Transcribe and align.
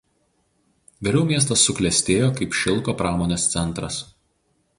Vėliau 1.07 1.27
miestas 1.31 1.65
suklestėjo 1.69 2.31
kaip 2.41 2.57
šilko 2.63 2.97
pramonės 3.03 3.47
centras. 3.53 4.01